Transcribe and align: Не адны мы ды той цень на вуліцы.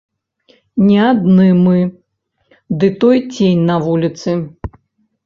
Не 0.85 0.95
адны 1.09 1.45
мы 1.65 1.75
ды 2.85 2.89
той 3.05 3.17
цень 3.35 3.61
на 3.69 3.75
вуліцы. 3.85 4.31